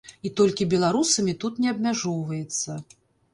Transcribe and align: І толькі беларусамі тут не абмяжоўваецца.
І 0.27 0.29
толькі 0.39 0.65
беларусамі 0.71 1.35
тут 1.43 1.61
не 1.67 1.69
абмяжоўваецца. 1.73 2.81